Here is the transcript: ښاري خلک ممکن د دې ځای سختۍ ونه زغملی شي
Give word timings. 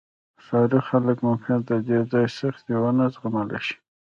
ښاري 0.45 0.79
خلک 0.89 1.17
ممکن 1.27 1.57
د 1.69 1.71
دې 1.87 1.99
ځای 2.11 2.25
سختۍ 2.37 2.75
ونه 2.79 3.05
زغملی 3.13 3.59
شي 3.67 3.75